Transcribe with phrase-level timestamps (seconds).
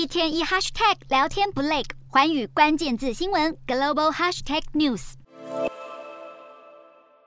[0.00, 5.12] 一天一 hashtag 聊天不累，环宇关键字新闻 global hashtag news。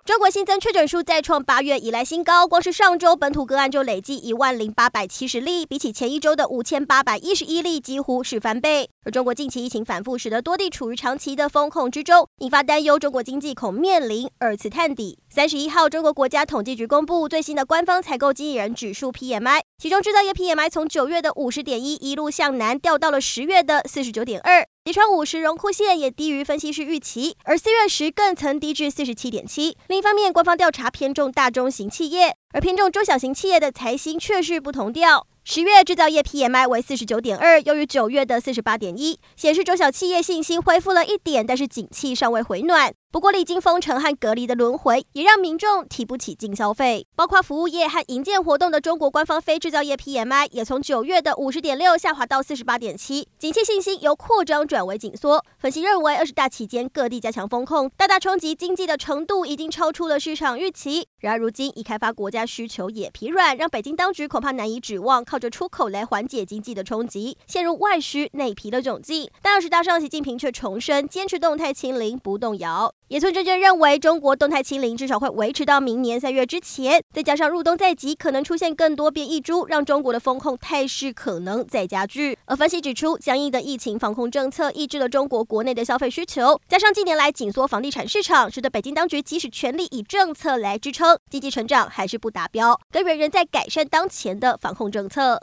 [0.04, 8.90] 中国新增确诊数再创八月以来新高，光是上周本土个案就累计一万零八百七十例，比起前一周的五千八百一十一例几乎是翻倍。
[9.06, 15.20] 而中国近期疫情反复，使得多地处于长期的封控之中，引发担忧，中国经济恐面临二次探底。
[15.30, 24.66] 三十一号，中国国家统计局公布最新的官方采购经理人指数 PMI，其中制造业 PMI 从九月的五十点一一路向南掉到了十月的四十九点二。
[24.86, 29.76] 击穿五十荣枯线也低于分析师预期，而四月时更曾低至四十七点七。
[29.90, 35.28] 另一方面，官方调查偏重大中型企业，而偏重中小型企业的财新却是不同调。
[35.44, 42.94] 十月制造业 PMI 为四十九点二，优于九月的四十八点一，显示中小企业信心恢复了一点，但是景气尚未回暖。
[43.14, 47.06] 不过，历经封城和隔离的轮回，也让民众提不起劲消费。
[47.16, 55.46] 包括服务业和营建活动的中国官方非制造业 PMI 也从九月的五十点六下滑到四十八点七，景气信心由扩张转为紧缩。
[55.60, 61.08] 分析认为，二十大期间各地加强风控，大大冲击经济的程度已经超出了市场预期。
[61.20, 69.30] 然而，如今已开发国家需求也疲软，让北京当局恐怕难以指望靠着出口来缓解经济的冲击，陷入外需内疲的窘境。
[69.44, 72.92] 但二十大上，习近平却重申坚持动态清零不动摇。
[73.10, 82.36] 野村证券认为，中国动态清零至少会维持到明年三月之前，再加上入冬在即，可能出现更多变异株，让中国的风控态势可能再加剧。
[82.46, 95.40] 而分析指出，僵硬的疫情防控政策抑制了中国国内的消费需求，加上近年来紧缩房地产市场，使得北京当局即使全力以政策来支撑经济成长，还是不达标，根源仍在改善当前的防控政策。